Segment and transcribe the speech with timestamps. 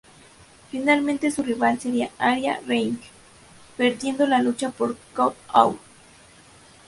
[0.71, 2.99] Finalmente, su rival sería Arya Reign,
[3.77, 5.79] perdiendo la lucha por Count Out.